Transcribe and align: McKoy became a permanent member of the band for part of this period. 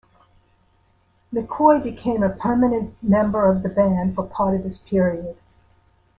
McKoy 1.31 1.83
became 1.83 2.23
a 2.23 2.31
permanent 2.31 2.95
member 3.03 3.45
of 3.51 3.61
the 3.61 3.69
band 3.69 4.15
for 4.15 4.23
part 4.25 4.55
of 4.55 4.63
this 4.63 4.79
period. 4.79 5.37